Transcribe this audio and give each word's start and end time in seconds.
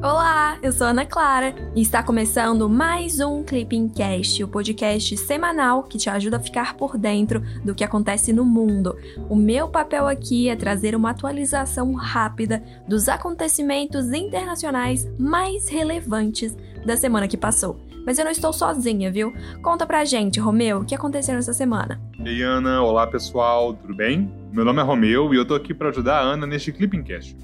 Olá, 0.00 0.56
eu 0.62 0.70
sou 0.70 0.86
Ana 0.86 1.04
Clara 1.04 1.52
e 1.74 1.82
está 1.82 2.04
começando 2.04 2.68
mais 2.68 3.18
um 3.18 3.42
Clipping 3.42 3.88
Cast, 3.88 4.44
o 4.44 4.46
podcast 4.46 5.16
semanal 5.16 5.82
que 5.82 5.98
te 5.98 6.08
ajuda 6.08 6.36
a 6.36 6.40
ficar 6.40 6.74
por 6.74 6.96
dentro 6.96 7.42
do 7.64 7.74
que 7.74 7.82
acontece 7.82 8.32
no 8.32 8.44
mundo. 8.44 8.96
O 9.28 9.34
meu 9.34 9.68
papel 9.68 10.06
aqui 10.06 10.48
é 10.48 10.54
trazer 10.54 10.94
uma 10.94 11.10
atualização 11.10 11.94
rápida 11.94 12.62
dos 12.86 13.08
acontecimentos 13.08 14.12
internacionais 14.12 15.04
mais 15.18 15.68
relevantes 15.68 16.56
da 16.86 16.96
semana 16.96 17.26
que 17.26 17.36
passou. 17.36 17.80
Mas 18.06 18.20
eu 18.20 18.24
não 18.24 18.30
estou 18.30 18.52
sozinha, 18.52 19.10
viu? 19.10 19.34
Conta 19.62 19.84
pra 19.84 20.04
gente, 20.04 20.38
Romeu, 20.38 20.78
o 20.78 20.84
que 20.84 20.94
aconteceu 20.94 21.34
nessa 21.34 21.52
semana? 21.52 22.00
Ei, 22.24 22.40
Ana, 22.42 22.82
olá 22.84 23.04
pessoal, 23.04 23.74
tudo 23.74 23.96
bem? 23.96 24.32
Meu 24.52 24.64
nome 24.64 24.80
é 24.80 24.84
Romeu 24.84 25.34
e 25.34 25.36
eu 25.36 25.44
tô 25.44 25.56
aqui 25.56 25.74
para 25.74 25.88
ajudar 25.88 26.20
a 26.20 26.22
Ana 26.22 26.46
neste 26.46 26.70
Clipping 26.70 27.02
Cast. 27.02 27.36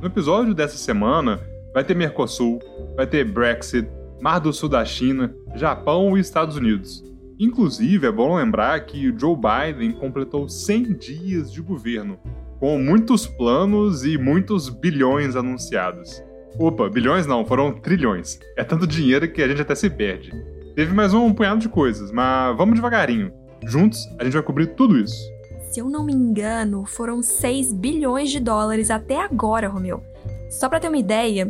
No 0.00 0.06
episódio 0.06 0.54
dessa 0.54 0.76
semana, 0.76 1.40
vai 1.76 1.84
ter 1.84 1.94
Mercosul, 1.94 2.58
vai 2.96 3.06
ter 3.06 3.22
Brexit, 3.22 3.86
Mar 4.18 4.38
do 4.38 4.50
Sul 4.50 4.66
da 4.66 4.82
China, 4.82 5.36
Japão 5.54 6.16
e 6.16 6.20
Estados 6.22 6.56
Unidos. 6.56 7.04
Inclusive, 7.38 8.06
é 8.06 8.10
bom 8.10 8.34
lembrar 8.34 8.80
que 8.86 9.14
Joe 9.14 9.36
Biden 9.36 9.92
completou 9.92 10.48
100 10.48 10.94
dias 10.94 11.52
de 11.52 11.60
governo, 11.60 12.18
com 12.58 12.78
muitos 12.78 13.26
planos 13.26 14.06
e 14.06 14.16
muitos 14.16 14.70
bilhões 14.70 15.36
anunciados. 15.36 16.24
Opa, 16.58 16.88
bilhões 16.88 17.26
não, 17.26 17.44
foram 17.44 17.70
trilhões. 17.74 18.40
É 18.56 18.64
tanto 18.64 18.86
dinheiro 18.86 19.30
que 19.30 19.42
a 19.42 19.48
gente 19.48 19.60
até 19.60 19.74
se 19.74 19.90
perde. 19.90 20.32
Teve 20.74 20.94
mais 20.94 21.12
um 21.12 21.30
punhado 21.34 21.60
de 21.60 21.68
coisas, 21.68 22.10
mas 22.10 22.56
vamos 22.56 22.76
devagarinho. 22.76 23.30
Juntos, 23.66 24.00
a 24.18 24.24
gente 24.24 24.32
vai 24.32 24.42
cobrir 24.42 24.68
tudo 24.68 24.98
isso. 24.98 25.30
Se 25.70 25.80
eu 25.80 25.90
não 25.90 26.06
me 26.06 26.14
engano, 26.14 26.86
foram 26.86 27.22
6 27.22 27.74
bilhões 27.74 28.30
de 28.30 28.40
dólares 28.40 28.90
até 28.90 29.20
agora, 29.20 29.68
Romeu. 29.68 30.02
Só 30.50 30.68
para 30.68 30.80
ter 30.80 30.88
uma 30.88 30.96
ideia, 30.96 31.48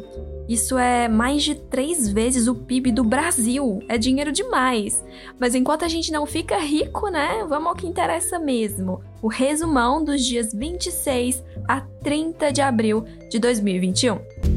isso 0.49 0.79
é 0.79 1.09
mais 1.09 1.43
de 1.43 1.55
três 1.55 2.09
vezes 2.09 2.47
o 2.47 2.55
PIB 2.55 2.93
do 2.93 3.03
Brasil. 3.03 3.81
É 3.89 3.99
dinheiro 3.99 4.31
demais. 4.31 5.05
Mas 5.39 5.55
enquanto 5.55 5.85
a 5.85 5.89
gente 5.89 6.13
não 6.13 6.25
fica 6.25 6.59
rico, 6.59 7.09
né? 7.09 7.45
Vamos 7.49 7.69
ao 7.69 7.75
que 7.75 7.87
interessa 7.87 8.39
mesmo. 8.39 9.01
O 9.21 9.29
resumão 9.29 10.05
dos 10.05 10.25
dias 10.25 10.53
26 10.53 11.43
a 11.67 11.81
30 11.81 12.53
de 12.53 12.61
abril 12.61 13.05
de 13.29 13.39
2021. 13.39 14.56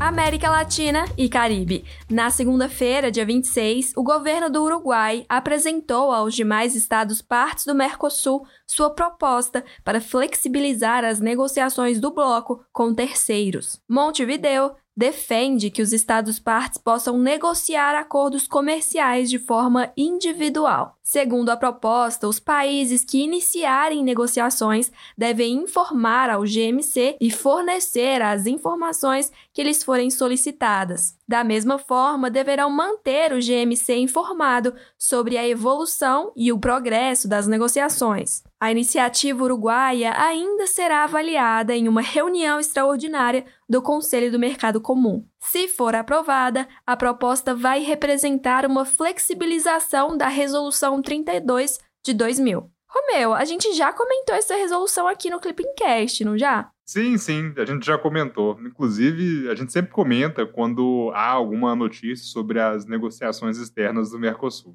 América 0.00 0.48
Latina 0.48 1.06
e 1.16 1.28
Caribe. 1.28 1.84
Na 2.08 2.30
segunda-feira, 2.30 3.10
dia 3.10 3.26
26, 3.26 3.94
o 3.96 4.02
governo 4.04 4.48
do 4.48 4.62
Uruguai 4.62 5.26
apresentou 5.28 6.12
aos 6.12 6.34
demais 6.36 6.76
estados 6.76 7.20
partes 7.20 7.64
do 7.64 7.74
Mercosul 7.74 8.46
sua 8.64 8.90
proposta 8.90 9.64
para 9.82 10.00
flexibilizar 10.00 11.04
as 11.04 11.18
negociações 11.18 11.98
do 11.98 12.12
bloco 12.12 12.64
com 12.72 12.94
terceiros. 12.94 13.80
Montevideo 13.88 14.70
defende 14.98 15.70
que 15.70 15.80
os 15.80 15.92
Estados 15.92 16.40
partes 16.40 16.76
possam 16.76 17.16
negociar 17.16 17.94
acordos 17.96 18.48
comerciais 18.48 19.30
de 19.30 19.38
forma 19.38 19.92
individual. 19.96 20.98
Segundo 21.04 21.50
a 21.50 21.56
proposta, 21.56 22.26
os 22.26 22.40
países 22.40 23.04
que 23.04 23.22
iniciarem 23.22 24.02
negociações 24.02 24.90
devem 25.16 25.54
informar 25.54 26.28
ao 26.28 26.42
GMC 26.42 27.16
e 27.20 27.30
fornecer 27.30 28.20
as 28.20 28.44
informações 28.44 29.30
que 29.52 29.62
lhes 29.62 29.84
forem 29.84 30.10
solicitadas. 30.10 31.16
Da 31.28 31.44
mesma 31.44 31.78
forma, 31.78 32.28
deverão 32.28 32.68
manter 32.68 33.32
o 33.32 33.38
GMC 33.38 33.98
informado 33.98 34.74
sobre 34.98 35.38
a 35.38 35.46
evolução 35.46 36.32
e 36.34 36.50
o 36.50 36.58
progresso 36.58 37.28
das 37.28 37.46
negociações. 37.46 38.42
A 38.60 38.72
iniciativa 38.72 39.44
uruguaia 39.44 40.12
ainda 40.20 40.66
será 40.66 41.04
avaliada 41.04 41.76
em 41.76 41.86
uma 41.88 42.00
reunião 42.00 42.58
extraordinária 42.58 43.46
do 43.68 43.80
Conselho 43.80 44.32
do 44.32 44.38
Mercado 44.38 44.80
Comum. 44.80 45.24
Se 45.38 45.68
for 45.68 45.94
aprovada, 45.94 46.66
a 46.84 46.96
proposta 46.96 47.54
vai 47.54 47.84
representar 47.84 48.66
uma 48.66 48.84
flexibilização 48.84 50.16
da 50.16 50.26
Resolução 50.26 51.00
32 51.00 51.78
de 52.04 52.12
2000. 52.12 52.68
Romeu, 52.88 53.32
a 53.32 53.44
gente 53.44 53.72
já 53.74 53.92
comentou 53.92 54.34
essa 54.34 54.56
resolução 54.56 55.06
aqui 55.06 55.30
no 55.30 55.38
Clipping 55.38 55.74
Cast, 55.76 56.24
não 56.24 56.36
já? 56.36 56.68
Sim, 56.84 57.16
sim, 57.16 57.52
a 57.58 57.64
gente 57.64 57.86
já 57.86 57.96
comentou. 57.96 58.58
Inclusive, 58.60 59.48
a 59.50 59.54
gente 59.54 59.72
sempre 59.72 59.92
comenta 59.92 60.44
quando 60.44 61.12
há 61.14 61.28
alguma 61.28 61.76
notícia 61.76 62.26
sobre 62.26 62.58
as 62.58 62.86
negociações 62.86 63.58
externas 63.58 64.10
do 64.10 64.18
Mercosul. 64.18 64.74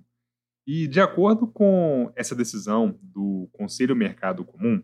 E, 0.65 0.87
de 0.87 1.01
acordo 1.01 1.45
com 1.45 2.11
essa 2.15 2.35
decisão 2.35 2.97
do 3.01 3.49
Conselho 3.51 3.95
Mercado 3.95 4.45
Comum, 4.45 4.81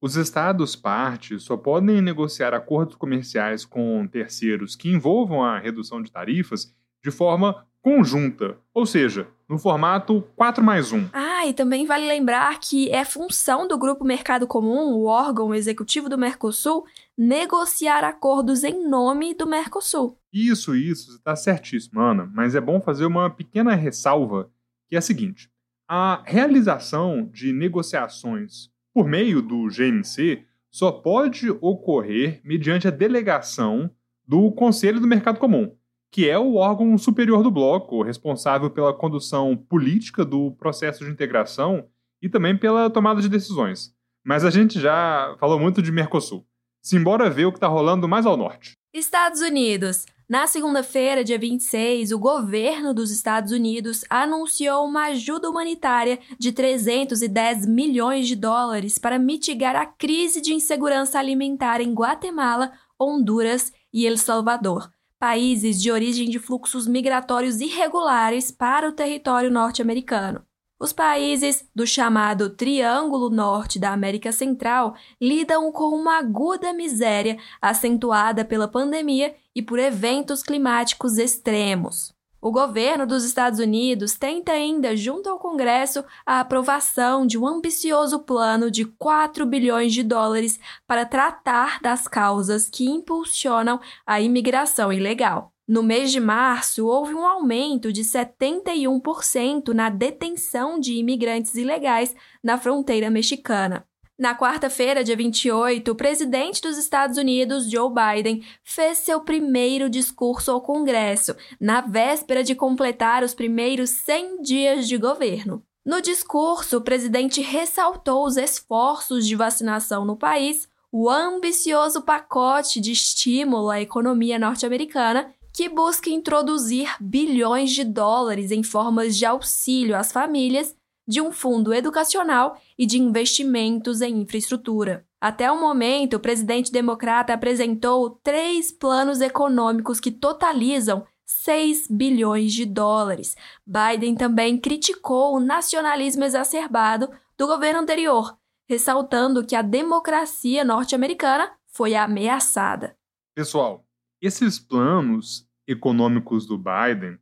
os 0.00 0.14
Estados 0.14 0.76
partes 0.76 1.42
só 1.42 1.56
podem 1.56 2.00
negociar 2.00 2.54
acordos 2.54 2.96
comerciais 2.96 3.64
com 3.64 4.06
terceiros 4.06 4.76
que 4.76 4.90
envolvam 4.90 5.42
a 5.42 5.58
redução 5.58 6.02
de 6.02 6.12
tarifas 6.12 6.72
de 7.02 7.10
forma 7.10 7.66
conjunta, 7.86 8.58
ou 8.74 8.84
seja, 8.84 9.28
no 9.48 9.58
formato 9.58 10.22
4 10.34 10.62
mais 10.62 10.90
1. 10.90 11.10
Ah, 11.12 11.46
e 11.46 11.54
também 11.54 11.86
vale 11.86 12.06
lembrar 12.06 12.58
que 12.58 12.90
é 12.90 13.04
função 13.04 13.68
do 13.68 13.78
Grupo 13.78 14.04
Mercado 14.04 14.46
Comum, 14.46 14.92
o 14.94 15.04
órgão 15.04 15.54
executivo 15.54 16.08
do 16.08 16.18
Mercosul, 16.18 16.84
negociar 17.16 18.02
acordos 18.02 18.64
em 18.64 18.88
nome 18.88 19.34
do 19.34 19.46
Mercosul. 19.46 20.18
Isso, 20.32 20.74
isso, 20.74 21.14
está 21.16 21.36
certíssimo, 21.36 22.00
Ana, 22.00 22.28
mas 22.34 22.56
é 22.56 22.60
bom 22.60 22.80
fazer 22.80 23.06
uma 23.06 23.30
pequena 23.30 23.74
ressalva 23.76 24.50
que 24.88 24.96
é 24.96 24.98
a 24.98 25.02
seguinte: 25.02 25.50
a 25.88 26.22
realização 26.24 27.28
de 27.32 27.52
negociações 27.52 28.70
por 28.92 29.06
meio 29.06 29.42
do 29.42 29.68
GNC 29.68 30.44
só 30.70 30.90
pode 30.90 31.50
ocorrer 31.60 32.40
mediante 32.44 32.88
a 32.88 32.90
delegação 32.90 33.90
do 34.26 34.50
Conselho 34.52 35.00
do 35.00 35.06
Mercado 35.06 35.38
Comum, 35.38 35.74
que 36.10 36.28
é 36.28 36.38
o 36.38 36.56
órgão 36.56 36.96
superior 36.98 37.42
do 37.42 37.50
bloco, 37.50 38.02
responsável 38.02 38.70
pela 38.70 38.92
condução 38.92 39.56
política 39.56 40.24
do 40.24 40.50
processo 40.52 41.04
de 41.04 41.10
integração 41.10 41.86
e 42.20 42.28
também 42.28 42.56
pela 42.56 42.90
tomada 42.90 43.20
de 43.20 43.28
decisões. 43.28 43.94
Mas 44.24 44.44
a 44.44 44.50
gente 44.50 44.80
já 44.80 45.36
falou 45.38 45.60
muito 45.60 45.80
de 45.80 45.92
Mercosul. 45.92 46.46
Simbora 46.82 47.30
ver 47.30 47.46
o 47.46 47.52
que 47.52 47.58
está 47.58 47.68
rolando 47.68 48.08
mais 48.08 48.26
ao 48.26 48.36
norte. 48.36 48.72
Estados 48.92 49.40
Unidos. 49.40 50.06
Na 50.28 50.48
segunda-feira, 50.48 51.22
dia 51.22 51.38
26, 51.38 52.10
o 52.10 52.18
governo 52.18 52.92
dos 52.92 53.12
Estados 53.12 53.52
Unidos 53.52 54.04
anunciou 54.10 54.84
uma 54.84 55.04
ajuda 55.04 55.48
humanitária 55.48 56.18
de 56.36 56.50
310 56.50 57.64
milhões 57.64 58.26
de 58.26 58.34
dólares 58.34 58.98
para 58.98 59.20
mitigar 59.20 59.76
a 59.76 59.86
crise 59.86 60.40
de 60.40 60.52
insegurança 60.52 61.20
alimentar 61.20 61.80
em 61.80 61.94
Guatemala, 61.94 62.72
Honduras 62.98 63.72
e 63.92 64.04
El 64.04 64.18
Salvador, 64.18 64.90
países 65.16 65.80
de 65.80 65.92
origem 65.92 66.28
de 66.28 66.40
fluxos 66.40 66.88
migratórios 66.88 67.60
irregulares 67.60 68.50
para 68.50 68.88
o 68.88 68.92
território 68.92 69.48
norte-americano. 69.48 70.44
Os 70.78 70.92
países 70.92 71.66
do 71.74 71.86
chamado 71.86 72.50
Triângulo 72.50 73.30
Norte 73.30 73.78
da 73.78 73.92
América 73.92 74.30
Central 74.30 74.94
lidam 75.18 75.72
com 75.72 75.94
uma 75.94 76.18
aguda 76.18 76.74
miséria 76.74 77.38
acentuada 77.62 78.44
pela 78.44 78.68
pandemia 78.68 79.34
e 79.54 79.62
por 79.62 79.78
eventos 79.78 80.42
climáticos 80.42 81.16
extremos. 81.16 82.14
O 82.42 82.52
governo 82.52 83.06
dos 83.06 83.24
Estados 83.24 83.58
Unidos 83.58 84.18
tenta 84.18 84.52
ainda, 84.52 84.94
junto 84.94 85.30
ao 85.30 85.38
Congresso, 85.38 86.04
a 86.26 86.40
aprovação 86.40 87.26
de 87.26 87.38
um 87.38 87.46
ambicioso 87.46 88.18
plano 88.20 88.70
de 88.70 88.84
4 88.84 89.46
bilhões 89.46 89.94
de 89.94 90.02
dólares 90.02 90.60
para 90.86 91.06
tratar 91.06 91.80
das 91.80 92.06
causas 92.06 92.68
que 92.68 92.84
impulsionam 92.84 93.80
a 94.06 94.20
imigração 94.20 94.92
ilegal. 94.92 95.55
No 95.68 95.82
mês 95.82 96.12
de 96.12 96.20
março, 96.20 96.86
houve 96.86 97.12
um 97.12 97.26
aumento 97.26 97.92
de 97.92 98.02
71% 98.02 99.74
na 99.74 99.88
detenção 99.88 100.78
de 100.78 100.94
imigrantes 100.94 101.56
ilegais 101.56 102.14
na 102.40 102.56
fronteira 102.56 103.10
mexicana. 103.10 103.84
Na 104.16 104.32
quarta-feira, 104.34 105.02
dia 105.02 105.16
28, 105.16 105.90
o 105.90 105.94
presidente 105.96 106.62
dos 106.62 106.78
Estados 106.78 107.18
Unidos, 107.18 107.68
Joe 107.68 107.90
Biden, 107.92 108.44
fez 108.62 108.98
seu 108.98 109.20
primeiro 109.20 109.90
discurso 109.90 110.52
ao 110.52 110.62
Congresso, 110.62 111.34
na 111.60 111.80
véspera 111.80 112.44
de 112.44 112.54
completar 112.54 113.24
os 113.24 113.34
primeiros 113.34 113.90
100 113.90 114.42
dias 114.42 114.88
de 114.88 114.96
governo. 114.96 115.62
No 115.84 116.00
discurso, 116.00 116.78
o 116.78 116.80
presidente 116.80 117.42
ressaltou 117.42 118.24
os 118.24 118.36
esforços 118.36 119.26
de 119.26 119.34
vacinação 119.34 120.04
no 120.04 120.16
país, 120.16 120.68
o 120.90 121.10
ambicioso 121.10 122.00
pacote 122.00 122.80
de 122.80 122.92
estímulo 122.92 123.68
à 123.68 123.80
economia 123.80 124.38
norte-americana 124.38 125.34
que 125.56 125.70
busca 125.70 126.10
introduzir 126.10 126.94
bilhões 127.00 127.72
de 127.72 127.82
dólares 127.82 128.50
em 128.50 128.62
formas 128.62 129.16
de 129.16 129.24
auxílio 129.24 129.96
às 129.96 130.12
famílias, 130.12 130.76
de 131.08 131.18
um 131.18 131.32
fundo 131.32 131.72
educacional 131.72 132.60
e 132.76 132.84
de 132.84 133.00
investimentos 133.00 134.02
em 134.02 134.20
infraestrutura. 134.20 135.06
Até 135.18 135.50
o 135.50 135.58
momento, 135.58 136.16
o 136.16 136.20
presidente 136.20 136.70
democrata 136.70 137.32
apresentou 137.32 138.10
três 138.22 138.70
planos 138.70 139.22
econômicos 139.22 139.98
que 139.98 140.10
totalizam 140.10 141.06
6 141.24 141.88
bilhões 141.88 142.52
de 142.52 142.66
dólares. 142.66 143.34
Biden 143.66 144.14
também 144.14 144.58
criticou 144.58 145.36
o 145.36 145.40
nacionalismo 145.40 146.22
exacerbado 146.22 147.08
do 147.38 147.46
governo 147.46 147.80
anterior, 147.80 148.36
ressaltando 148.68 149.42
que 149.42 149.56
a 149.56 149.62
democracia 149.62 150.62
norte-americana 150.62 151.50
foi 151.66 151.94
ameaçada. 151.94 152.94
Pessoal, 153.34 153.86
esses 154.20 154.58
planos 154.58 155.45
econômicos 155.66 156.46
do 156.46 156.58
Biden 156.58 157.18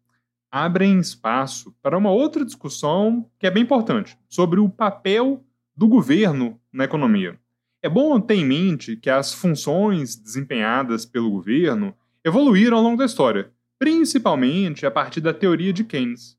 abrem 0.50 1.00
espaço 1.00 1.74
para 1.82 1.98
uma 1.98 2.10
outra 2.10 2.44
discussão 2.44 3.28
que 3.38 3.46
é 3.46 3.50
bem 3.50 3.64
importante, 3.64 4.16
sobre 4.28 4.60
o 4.60 4.68
papel 4.68 5.44
do 5.76 5.88
governo 5.88 6.60
na 6.72 6.84
economia. 6.84 7.38
É 7.82 7.88
bom 7.88 8.20
ter 8.20 8.36
em 8.36 8.46
mente 8.46 8.96
que 8.96 9.10
as 9.10 9.34
funções 9.34 10.14
desempenhadas 10.14 11.04
pelo 11.04 11.30
governo 11.30 11.92
evoluíram 12.24 12.76
ao 12.76 12.82
longo 12.82 12.96
da 12.96 13.04
história, 13.04 13.50
principalmente 13.78 14.86
a 14.86 14.90
partir 14.90 15.20
da 15.20 15.34
teoria 15.34 15.72
de 15.72 15.82
Keynes. 15.82 16.38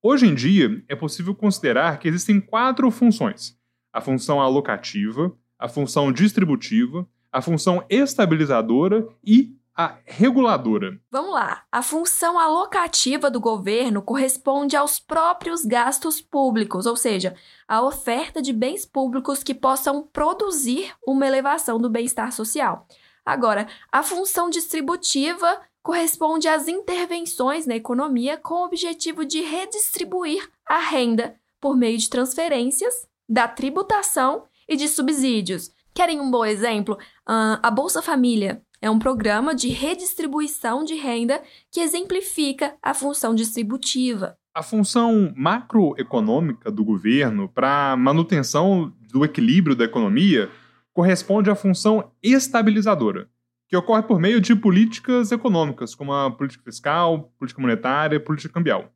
Hoje 0.00 0.26
em 0.26 0.34
dia, 0.34 0.82
é 0.88 0.94
possível 0.94 1.34
considerar 1.34 1.98
que 1.98 2.06
existem 2.06 2.40
quatro 2.40 2.88
funções: 2.90 3.58
a 3.92 4.00
função 4.00 4.40
alocativa, 4.40 5.36
a 5.58 5.68
função 5.68 6.12
distributiva, 6.12 7.06
a 7.32 7.42
função 7.42 7.84
estabilizadora 7.90 9.06
e 9.24 9.56
a 9.76 9.98
reguladora. 10.06 10.98
Vamos 11.10 11.34
lá. 11.34 11.64
A 11.70 11.82
função 11.82 12.38
alocativa 12.38 13.30
do 13.30 13.38
governo 13.38 14.00
corresponde 14.00 14.74
aos 14.74 14.98
próprios 14.98 15.64
gastos 15.64 16.20
públicos, 16.20 16.86
ou 16.86 16.96
seja, 16.96 17.36
a 17.68 17.82
oferta 17.82 18.40
de 18.40 18.52
bens 18.52 18.86
públicos 18.86 19.42
que 19.42 19.54
possam 19.54 20.02
produzir 20.02 20.94
uma 21.06 21.26
elevação 21.26 21.78
do 21.78 21.90
bem-estar 21.90 22.32
social. 22.32 22.86
Agora, 23.24 23.68
a 23.92 24.02
função 24.02 24.48
distributiva 24.48 25.60
corresponde 25.82 26.48
às 26.48 26.68
intervenções 26.68 27.66
na 27.66 27.76
economia 27.76 28.36
com 28.36 28.54
o 28.54 28.64
objetivo 28.64 29.24
de 29.24 29.40
redistribuir 29.42 30.48
a 30.64 30.78
renda 30.78 31.38
por 31.60 31.76
meio 31.76 31.98
de 31.98 32.08
transferências, 32.08 33.06
da 33.28 33.46
tributação 33.46 34.44
e 34.68 34.76
de 34.76 34.88
subsídios. 34.88 35.70
Querem 35.94 36.20
um 36.20 36.30
bom 36.30 36.44
exemplo? 36.44 36.94
Uh, 37.26 37.58
a 37.62 37.70
Bolsa 37.70 38.02
Família 38.02 38.62
é 38.80 38.90
um 38.90 38.98
programa 38.98 39.54
de 39.54 39.68
redistribuição 39.68 40.84
de 40.84 40.94
renda 40.94 41.42
que 41.70 41.80
exemplifica 41.80 42.76
a 42.82 42.94
função 42.94 43.34
distributiva. 43.34 44.36
A 44.54 44.62
função 44.62 45.32
macroeconômica 45.36 46.70
do 46.70 46.84
governo 46.84 47.48
para 47.48 47.96
manutenção 47.96 48.92
do 49.12 49.24
equilíbrio 49.24 49.76
da 49.76 49.84
economia 49.84 50.50
corresponde 50.92 51.50
à 51.50 51.54
função 51.54 52.10
estabilizadora, 52.22 53.28
que 53.68 53.76
ocorre 53.76 54.02
por 54.02 54.18
meio 54.18 54.40
de 54.40 54.54
políticas 54.54 55.30
econômicas, 55.30 55.94
como 55.94 56.12
a 56.12 56.30
política 56.30 56.64
fiscal, 56.64 57.32
política 57.38 57.60
monetária 57.60 58.18
política 58.18 58.54
cambial. 58.54 58.90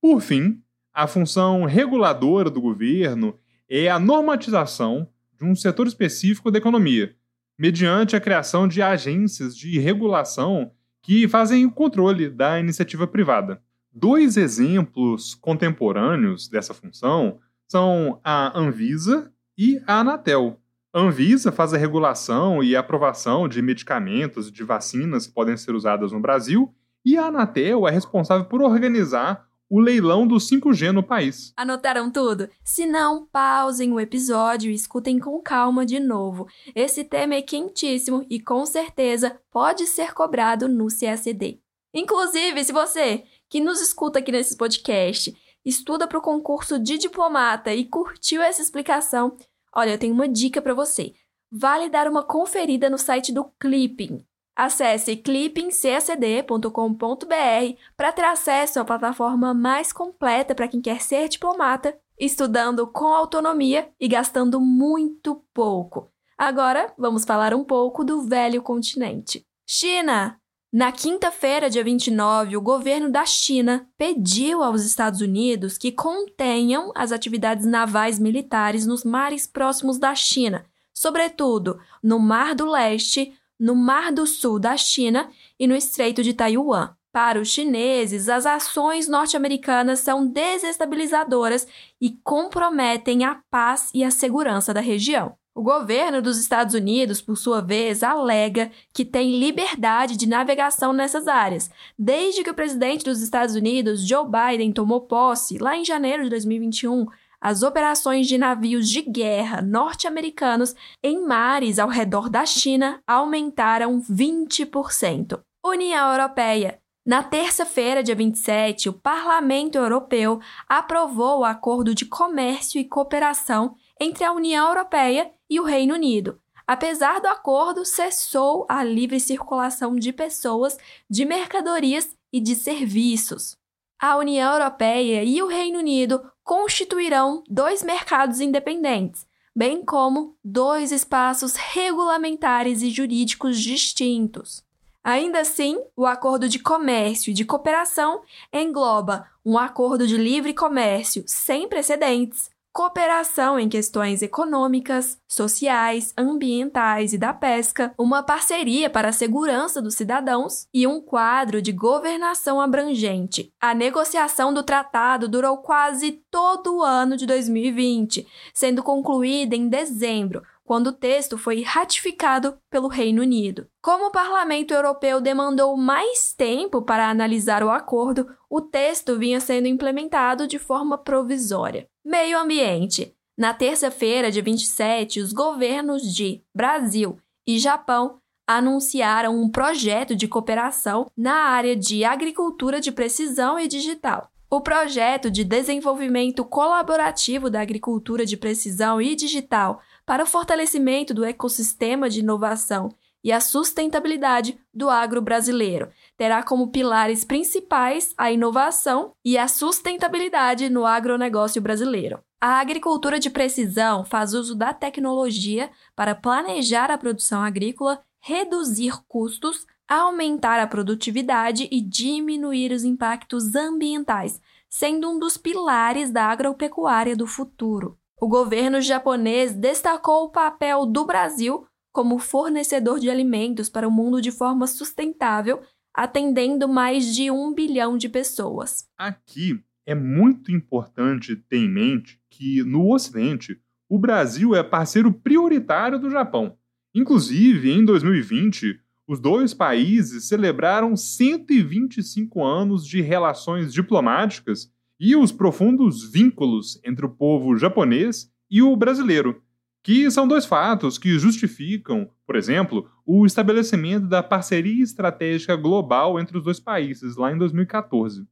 Por 0.00 0.20
fim, 0.20 0.60
a 0.92 1.06
função 1.06 1.64
reguladora 1.64 2.50
do 2.50 2.60
governo 2.60 3.38
é 3.68 3.88
a 3.88 3.98
normatização 4.00 5.08
de 5.38 5.44
um 5.44 5.54
setor 5.54 5.86
específico 5.86 6.50
da 6.50 6.58
economia, 6.58 7.14
mediante 7.60 8.16
a 8.16 8.20
criação 8.20 8.66
de 8.66 8.80
agências 8.80 9.54
de 9.54 9.78
regulação 9.78 10.70
que 11.02 11.28
fazem 11.28 11.66
o 11.66 11.70
controle 11.70 12.30
da 12.30 12.58
iniciativa 12.58 13.06
privada. 13.06 13.60
Dois 13.92 14.38
exemplos 14.38 15.34
contemporâneos 15.34 16.48
dessa 16.48 16.72
função 16.72 17.38
são 17.68 18.18
a 18.24 18.58
Anvisa 18.58 19.30
e 19.58 19.78
a 19.86 20.00
Anatel. 20.00 20.58
A 20.90 21.00
Anvisa 21.00 21.52
faz 21.52 21.74
a 21.74 21.76
regulação 21.76 22.64
e 22.64 22.74
aprovação 22.74 23.46
de 23.46 23.60
medicamentos 23.60 24.48
e 24.48 24.52
de 24.52 24.64
vacinas 24.64 25.26
que 25.26 25.34
podem 25.34 25.58
ser 25.58 25.74
usadas 25.74 26.12
no 26.12 26.20
Brasil, 26.20 26.74
e 27.04 27.18
a 27.18 27.26
Anatel 27.26 27.86
é 27.86 27.90
responsável 27.90 28.46
por 28.46 28.62
organizar 28.62 29.46
o 29.70 29.78
leilão 29.78 30.26
do 30.26 30.34
5G 30.34 30.90
no 30.90 31.00
país. 31.00 31.52
Anotaram 31.56 32.10
tudo? 32.10 32.50
Se 32.64 32.84
não, 32.84 33.24
pausem 33.26 33.92
o 33.92 34.00
episódio 34.00 34.68
e 34.68 34.74
escutem 34.74 35.20
com 35.20 35.40
calma 35.40 35.86
de 35.86 36.00
novo. 36.00 36.48
Esse 36.74 37.04
tema 37.04 37.36
é 37.36 37.42
quentíssimo 37.42 38.26
e 38.28 38.40
com 38.40 38.66
certeza 38.66 39.40
pode 39.48 39.86
ser 39.86 40.12
cobrado 40.12 40.68
no 40.68 40.88
CSD. 40.88 41.60
Inclusive, 41.94 42.64
se 42.64 42.72
você 42.72 43.22
que 43.48 43.60
nos 43.60 43.80
escuta 43.80 44.18
aqui 44.18 44.32
nesse 44.32 44.56
podcast 44.56 45.36
estuda 45.64 46.08
para 46.08 46.18
o 46.18 46.22
concurso 46.22 46.76
de 46.76 46.98
diplomata 46.98 47.72
e 47.72 47.84
curtiu 47.84 48.42
essa 48.42 48.60
explicação, 48.60 49.36
olha, 49.72 49.90
eu 49.92 49.98
tenho 49.98 50.14
uma 50.14 50.28
dica 50.28 50.60
para 50.60 50.74
você. 50.74 51.14
Vale 51.52 51.88
dar 51.88 52.08
uma 52.08 52.24
conferida 52.24 52.90
no 52.90 52.98
site 52.98 53.32
do 53.32 53.44
Clipping. 53.60 54.24
Acesse 54.60 55.16
clippingcsd.com.br 55.16 57.78
para 57.96 58.12
ter 58.12 58.24
acesso 58.24 58.78
à 58.78 58.84
plataforma 58.84 59.54
mais 59.54 59.90
completa 59.90 60.54
para 60.54 60.68
quem 60.68 60.82
quer 60.82 61.00
ser 61.00 61.30
diplomata, 61.30 61.98
estudando 62.18 62.86
com 62.86 63.06
autonomia 63.06 63.88
e 63.98 64.06
gastando 64.06 64.60
muito 64.60 65.42
pouco. 65.54 66.12
Agora, 66.36 66.92
vamos 66.98 67.24
falar 67.24 67.54
um 67.54 67.64
pouco 67.64 68.04
do 68.04 68.20
velho 68.20 68.60
continente. 68.60 69.46
China! 69.66 70.38
Na 70.70 70.92
quinta-feira, 70.92 71.70
dia 71.70 71.82
29, 71.82 72.58
o 72.58 72.60
governo 72.60 73.10
da 73.10 73.24
China 73.24 73.88
pediu 73.96 74.62
aos 74.62 74.84
Estados 74.84 75.22
Unidos 75.22 75.78
que 75.78 75.90
contenham 75.90 76.92
as 76.94 77.12
atividades 77.12 77.64
navais 77.64 78.18
militares 78.18 78.86
nos 78.86 79.04
mares 79.04 79.46
próximos 79.46 79.98
da 79.98 80.14
China, 80.14 80.66
sobretudo 80.92 81.80
no 82.02 82.18
Mar 82.18 82.54
do 82.54 82.66
Leste, 82.66 83.39
no 83.60 83.76
Mar 83.76 84.10
do 84.10 84.26
Sul 84.26 84.58
da 84.58 84.76
China 84.76 85.28
e 85.58 85.66
no 85.66 85.76
Estreito 85.76 86.22
de 86.22 86.32
Taiwan. 86.32 86.94
Para 87.12 87.40
os 87.40 87.48
chineses, 87.48 88.28
as 88.28 88.46
ações 88.46 89.08
norte-americanas 89.08 90.00
são 90.00 90.26
desestabilizadoras 90.26 91.66
e 92.00 92.10
comprometem 92.24 93.24
a 93.24 93.42
paz 93.50 93.90
e 93.92 94.02
a 94.02 94.10
segurança 94.10 94.72
da 94.72 94.80
região. 94.80 95.34
O 95.52 95.62
governo 95.62 96.22
dos 96.22 96.38
Estados 96.38 96.74
Unidos, 96.74 97.20
por 97.20 97.36
sua 97.36 97.60
vez, 97.60 98.04
alega 98.04 98.70
que 98.94 99.04
tem 99.04 99.38
liberdade 99.38 100.16
de 100.16 100.28
navegação 100.28 100.92
nessas 100.92 101.26
áreas, 101.26 101.68
desde 101.98 102.44
que 102.44 102.50
o 102.50 102.54
presidente 102.54 103.04
dos 103.04 103.20
Estados 103.20 103.56
Unidos, 103.56 104.06
Joe 104.06 104.24
Biden, 104.24 104.72
tomou 104.72 105.00
posse, 105.00 105.58
lá 105.58 105.76
em 105.76 105.84
janeiro 105.84 106.22
de 106.22 106.30
2021, 106.30 107.06
as 107.40 107.62
operações 107.62 108.26
de 108.28 108.36
navios 108.36 108.88
de 108.88 109.00
guerra 109.00 109.62
norte-americanos 109.62 110.74
em 111.02 111.24
mares 111.24 111.78
ao 111.78 111.88
redor 111.88 112.28
da 112.28 112.44
China 112.44 113.02
aumentaram 113.06 114.00
20%. 114.00 115.40
União 115.64 116.12
Europeia. 116.12 116.78
Na 117.06 117.22
terça-feira, 117.22 118.02
dia 118.02 118.14
27, 118.14 118.90
o 118.90 118.92
Parlamento 118.92 119.76
Europeu 119.76 120.38
aprovou 120.68 121.40
o 121.40 121.44
Acordo 121.44 121.94
de 121.94 122.04
Comércio 122.04 122.78
e 122.78 122.84
Cooperação 122.84 123.74
entre 123.98 124.22
a 124.22 124.32
União 124.32 124.68
Europeia 124.68 125.30
e 125.48 125.58
o 125.58 125.64
Reino 125.64 125.94
Unido. 125.94 126.38
Apesar 126.66 127.20
do 127.20 127.26
acordo, 127.26 127.84
cessou 127.84 128.66
a 128.68 128.84
livre 128.84 129.18
circulação 129.18 129.96
de 129.96 130.12
pessoas, 130.12 130.78
de 131.08 131.24
mercadorias 131.24 132.14
e 132.32 132.38
de 132.38 132.54
serviços 132.54 133.59
a 134.00 134.16
União 134.16 134.54
Europeia 134.54 135.22
e 135.22 135.42
o 135.42 135.46
Reino 135.46 135.78
Unido 135.78 136.22
constituirão 136.42 137.44
dois 137.46 137.82
mercados 137.82 138.40
independentes, 138.40 139.26
bem 139.54 139.84
como 139.84 140.36
dois 140.42 140.90
espaços 140.90 141.54
regulamentares 141.54 142.80
e 142.80 142.88
jurídicos 142.88 143.60
distintos. 143.60 144.64
Ainda 145.04 145.40
assim, 145.40 145.78
o 145.94 146.06
Acordo 146.06 146.48
de 146.48 146.58
Comércio 146.58 147.30
e 147.30 147.34
de 147.34 147.44
Cooperação 147.44 148.22
engloba 148.50 149.26
um 149.44 149.58
acordo 149.58 150.06
de 150.06 150.16
livre 150.16 150.54
comércio 150.54 151.22
sem 151.26 151.68
precedentes, 151.68 152.50
cooperação 152.72 153.58
em 153.58 153.68
questões 153.68 154.22
econômicas, 154.22 155.18
sociais, 155.28 156.12
ambientais 156.16 157.12
e 157.12 157.18
da 157.18 157.32
pesca, 157.32 157.92
uma 157.98 158.22
parceria 158.22 158.88
para 158.88 159.08
a 159.08 159.12
segurança 159.12 159.82
dos 159.82 159.94
cidadãos 159.94 160.66
e 160.72 160.86
um 160.86 161.00
quadro 161.00 161.60
de 161.60 161.72
governação 161.72 162.60
abrangente. 162.60 163.52
A 163.60 163.74
negociação 163.74 164.54
do 164.54 164.62
tratado 164.62 165.28
durou 165.28 165.58
quase 165.58 166.22
todo 166.30 166.76
o 166.76 166.82
ano 166.82 167.16
de 167.16 167.26
2020, 167.26 168.26
sendo 168.54 168.82
concluída 168.82 169.56
em 169.56 169.68
dezembro, 169.68 170.42
quando 170.70 170.86
o 170.86 170.92
texto 170.92 171.36
foi 171.36 171.62
ratificado 171.62 172.56
pelo 172.70 172.86
Reino 172.86 173.22
Unido. 173.22 173.66
Como 173.82 174.06
o 174.06 174.12
Parlamento 174.12 174.72
Europeu 174.72 175.20
demandou 175.20 175.76
mais 175.76 176.32
tempo 176.32 176.80
para 176.80 177.10
analisar 177.10 177.64
o 177.64 177.70
acordo, 177.70 178.28
o 178.48 178.60
texto 178.60 179.18
vinha 179.18 179.40
sendo 179.40 179.66
implementado 179.66 180.46
de 180.46 180.60
forma 180.60 180.96
provisória. 180.96 181.89
Meio 182.04 182.38
Ambiente. 182.38 183.14
Na 183.36 183.52
terça-feira, 183.52 184.30
dia 184.30 184.42
27, 184.42 185.20
os 185.20 185.34
governos 185.34 186.02
de 186.02 186.42
Brasil 186.54 187.18
e 187.46 187.58
Japão 187.58 188.18
anunciaram 188.46 189.38
um 189.38 189.50
projeto 189.50 190.16
de 190.16 190.26
cooperação 190.26 191.10
na 191.14 191.34
área 191.34 191.76
de 191.76 192.02
agricultura 192.02 192.80
de 192.80 192.90
precisão 192.90 193.58
e 193.58 193.68
digital. 193.68 194.30
O 194.50 194.62
projeto 194.62 195.30
de 195.30 195.44
desenvolvimento 195.44 196.42
colaborativo 196.42 197.50
da 197.50 197.60
agricultura 197.60 198.24
de 198.24 198.36
precisão 198.36 199.00
e 199.00 199.14
digital 199.14 199.80
para 200.06 200.24
o 200.24 200.26
fortalecimento 200.26 201.12
do 201.12 201.24
ecossistema 201.24 202.08
de 202.08 202.20
inovação 202.20 202.88
e 203.22 203.32
a 203.32 203.40
sustentabilidade 203.40 204.58
do 204.72 204.88
agro 204.88 205.20
brasileiro. 205.20 205.90
Terá 206.16 206.42
como 206.42 206.70
pilares 206.70 207.24
principais 207.24 208.14
a 208.16 208.30
inovação 208.30 209.12
e 209.24 209.36
a 209.36 209.46
sustentabilidade 209.46 210.68
no 210.70 210.86
agronegócio 210.86 211.60
brasileiro. 211.60 212.20
A 212.40 212.58
agricultura 212.58 213.18
de 213.18 213.28
precisão 213.28 214.04
faz 214.04 214.32
uso 214.32 214.54
da 214.54 214.72
tecnologia 214.72 215.70
para 215.94 216.14
planejar 216.14 216.90
a 216.90 216.96
produção 216.96 217.42
agrícola, 217.42 218.02
reduzir 218.20 218.94
custos, 219.06 219.66
aumentar 219.86 220.60
a 220.60 220.66
produtividade 220.66 221.68
e 221.70 221.80
diminuir 221.80 222.72
os 222.72 222.84
impactos 222.84 223.54
ambientais, 223.54 224.40
sendo 224.68 225.10
um 225.10 225.18
dos 225.18 225.36
pilares 225.36 226.10
da 226.10 226.26
agropecuária 226.26 227.16
do 227.16 227.26
futuro. 227.26 227.98
O 228.20 228.28
governo 228.28 228.80
japonês 228.80 229.52
destacou 229.52 230.24
o 230.24 230.30
papel 230.30 230.86
do 230.86 231.04
Brasil 231.04 231.66
como 231.92 232.18
fornecedor 232.18 232.98
de 232.98 233.10
alimentos 233.10 233.68
para 233.68 233.88
o 233.88 233.90
mundo 233.90 234.20
de 234.20 234.30
forma 234.30 234.66
sustentável, 234.66 235.60
atendendo 235.94 236.68
mais 236.68 237.14
de 237.14 237.30
um 237.30 237.52
bilhão 237.52 237.96
de 237.96 238.08
pessoas. 238.08 238.86
Aqui 238.96 239.60
é 239.86 239.94
muito 239.94 240.52
importante 240.52 241.34
ter 241.34 241.58
em 241.58 241.68
mente 241.68 242.20
que, 242.30 242.62
no 242.62 242.92
Ocidente, 242.92 243.60
o 243.88 243.98
Brasil 243.98 244.54
é 244.54 244.62
parceiro 244.62 245.12
prioritário 245.12 245.98
do 245.98 246.10
Japão. 246.10 246.56
Inclusive, 246.94 247.70
em 247.70 247.84
2020, 247.84 248.80
os 249.06 249.18
dois 249.18 249.52
países 249.52 250.28
celebraram 250.28 250.96
125 250.96 252.44
anos 252.44 252.86
de 252.86 253.00
relações 253.00 253.72
diplomáticas 253.72 254.70
e 255.00 255.16
os 255.16 255.32
profundos 255.32 256.08
vínculos 256.08 256.80
entre 256.84 257.04
o 257.04 257.10
povo 257.10 257.56
japonês 257.56 258.30
e 258.48 258.62
o 258.62 258.76
brasileiro, 258.76 259.42
que 259.82 260.10
são 260.10 260.28
dois 260.28 260.44
fatos 260.44 260.98
que 260.98 261.18
justificam, 261.18 262.10
por 262.26 262.36
exemplo, 262.36 262.90
o 263.06 263.24
estabelecimento 263.24 264.06
da 264.06 264.22
parceria 264.22 264.82
estratégica 264.82 265.56
global 265.56 266.20
entre 266.20 266.36
os 266.36 266.44
dois 266.44 266.60
países 266.60 267.16
lá 267.16 267.32
em 267.32 267.38
2014. 267.38 268.26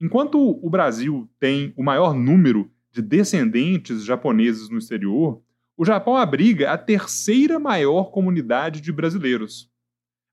Enquanto 0.00 0.38
o 0.38 0.70
Brasil 0.70 1.28
tem 1.38 1.74
o 1.76 1.82
maior 1.82 2.14
número 2.14 2.70
de 2.90 3.02
descendentes 3.02 4.02
japoneses 4.02 4.70
no 4.70 4.78
exterior, 4.78 5.42
o 5.76 5.84
Japão 5.84 6.16
abriga 6.16 6.72
a 6.72 6.78
terceira 6.78 7.58
maior 7.58 8.10
comunidade 8.10 8.80
de 8.80 8.92
brasileiros. 8.92 9.70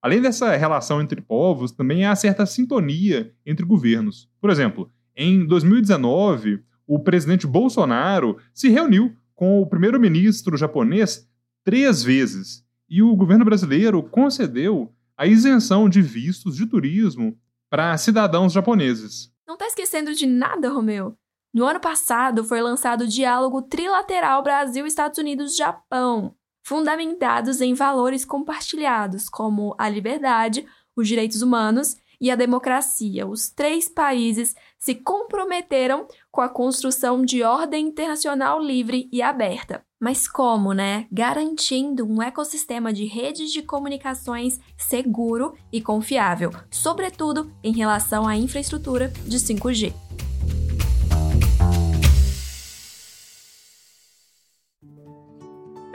Além 0.02 0.22
dessa 0.22 0.56
relação 0.56 1.02
entre 1.02 1.20
povos, 1.20 1.72
também 1.72 2.06
há 2.06 2.16
certa 2.16 2.46
sintonia 2.46 3.34
entre 3.46 3.66
governos. 3.66 4.30
Por 4.40 4.50
exemplo, 4.50 4.90
em 5.16 5.46
2019, 5.46 6.64
o 6.86 7.00
presidente 7.00 7.46
Bolsonaro 7.46 8.38
se 8.54 8.70
reuniu 8.70 9.14
com 9.38 9.62
o 9.62 9.68
primeiro-ministro 9.68 10.58
japonês 10.58 11.30
três 11.64 12.02
vezes 12.02 12.66
e 12.90 13.04
o 13.04 13.16
governo 13.16 13.46
brasileiro 13.46 14.02
concedeu 14.02 14.92
a 15.16 15.28
isenção 15.28 15.88
de 15.88 16.02
vistos 16.02 16.56
de 16.56 16.66
turismo 16.66 17.38
para 17.70 17.96
cidadãos 17.98 18.52
japoneses. 18.52 19.32
Não 19.48 19.54
está 19.54 19.68
esquecendo 19.68 20.14
de 20.14 20.26
nada, 20.26 20.70
Romeu? 20.70 21.16
No 21.54 21.66
ano 21.66 21.80
passado 21.80 22.44
foi 22.44 22.62
lançado 22.62 23.02
o 23.02 23.08
Diálogo 23.08 23.62
Trilateral 23.62 24.42
Brasil-Estados 24.42 25.20
Unidos-Japão, 25.20 26.36
fundamentados 26.64 27.62
em 27.62 27.76
valores 27.76 28.26
compartilhados 28.26 29.30
como 29.30 29.76
a 29.78 29.88
liberdade, 29.88 30.66
os 30.96 31.08
direitos 31.08 31.44
humanos 31.44 31.96
e 32.20 32.32
a 32.32 32.36
democracia. 32.36 33.28
Os 33.28 33.50
três 33.50 33.88
países 33.88 34.56
se 34.78 34.96
comprometeram 34.96 36.08
com 36.32 36.42
a 36.42 36.50
construção 36.50 37.24
de 37.24 37.44
ordem 37.44 37.88
internacional 37.88 38.62
livre 38.62 39.08
e 39.12 39.22
aberta. 39.22 39.84
Mas 40.00 40.28
como, 40.28 40.74
né? 40.74 41.08
Garantindo 41.12 42.06
um 42.06 42.22
ecossistema 42.22 42.94
de 42.94 43.06
redes 43.06 43.52
de 43.52 43.64
comunicações 43.64 44.60
seguro 44.78 45.56
e 45.72 45.82
confiável, 45.82 46.52
sobretudo 46.70 47.52
em 47.64 47.74
relação 47.74 48.28
à 48.28 48.36
infraestrutura 48.36 49.12
de 49.26 49.38
5G. 49.38 49.94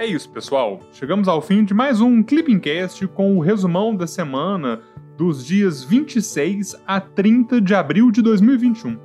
É 0.03 0.07
isso, 0.07 0.29
pessoal. 0.31 0.81
Chegamos 0.93 1.29
ao 1.29 1.41
fim 1.41 1.65
de 1.65 1.73
mais 1.73 2.01
um 2.01 2.25
Clippingcast 2.25 3.07
com 3.07 3.37
o 3.37 3.41
resumão 3.41 3.95
da 3.95 4.05
semana 4.05 4.83
dos 5.17 5.45
dias 5.45 5.85
26 5.85 6.77
a 6.87 7.01
30 7.01 7.61
de 7.61 7.75
abril 7.75 8.11
de 8.11 8.23
2021. 8.23 8.99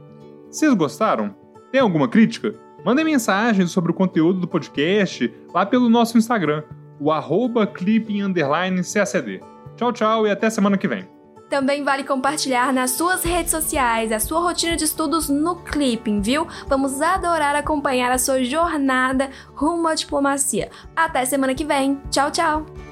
Vocês 0.50 0.74
gostaram? 0.74 1.36
Tem 1.72 1.82
alguma 1.82 2.08
crítica? 2.08 2.56
Mandem 2.86 3.04
mensagem 3.04 3.68
sobre 3.68 3.92
o 3.92 3.96
conteúdo 3.96 4.40
do 4.40 4.48
podcast 4.48 5.34
lá 5.54 5.66
pelo 5.66 5.90
nosso 5.90 6.18
Instagram, 6.18 6.64
o 7.00 7.12
arroba 7.12 7.68
clipping__cacd. 7.68 9.42
Tchau, 9.76 9.92
tchau 9.92 10.28
e 10.28 10.32
até 10.32 10.50
semana 10.50 10.78
que 10.78 10.88
vem. 10.88 11.08
Também 11.50 11.84
vale 11.84 12.04
compartilhar 12.04 12.74
nas 12.74 12.92
suas 12.92 13.24
redes 13.24 13.52
sociais 13.52 14.12
a 14.12 14.20
sua 14.20 14.42
rotina 14.42 14.76
de 14.76 14.84
estudos 14.84 15.30
no 15.30 15.56
Clipping, 15.56 16.22
viu? 16.22 16.46
Vamos 16.68 17.02
adorar 17.02 17.56
acompanhar 17.56 18.12
a 18.12 18.18
sua 18.18 18.44
jornada 18.44 19.30
rumo 19.54 19.88
à 19.88 19.96
diplomacia. 19.96 20.70
Até 20.96 21.24
semana 21.26 21.56
que 21.56 21.64
vem. 21.64 22.02
Tchau, 22.12 22.32
tchau! 22.32 22.87